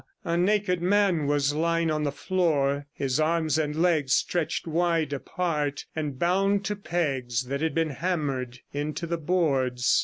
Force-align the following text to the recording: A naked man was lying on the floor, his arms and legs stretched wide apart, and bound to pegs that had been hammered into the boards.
A 0.23 0.35
naked 0.35 0.81
man 0.81 1.27
was 1.27 1.53
lying 1.53 1.91
on 1.91 2.01
the 2.05 2.11
floor, 2.11 2.87
his 2.91 3.19
arms 3.19 3.59
and 3.59 3.75
legs 3.75 4.13
stretched 4.13 4.65
wide 4.65 5.13
apart, 5.13 5.85
and 5.95 6.17
bound 6.17 6.65
to 6.65 6.75
pegs 6.75 7.43
that 7.43 7.61
had 7.61 7.75
been 7.75 7.91
hammered 7.91 8.61
into 8.73 9.05
the 9.05 9.19
boards. 9.19 9.99